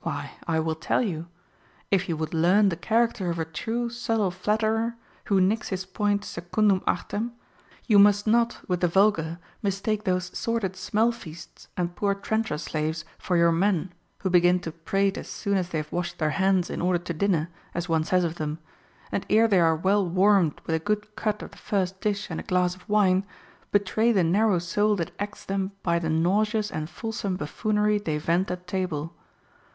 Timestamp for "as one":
17.74-18.04